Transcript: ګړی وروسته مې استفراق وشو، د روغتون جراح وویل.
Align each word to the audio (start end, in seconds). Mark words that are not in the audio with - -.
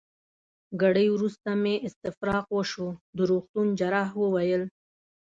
ګړی 0.81 1.07
وروسته 1.11 1.49
مې 1.61 1.73
استفراق 1.87 2.45
وشو، 2.51 2.87
د 3.15 3.19
روغتون 3.29 3.67
جراح 3.79 4.09
وویل. 4.21 4.63